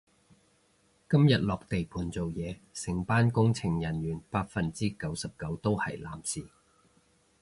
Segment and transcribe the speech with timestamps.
[1.07, 6.49] 今日落地盤做嘢，成班工程人員百分之九十九都係男士